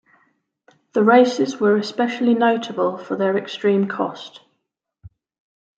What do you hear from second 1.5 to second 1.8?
were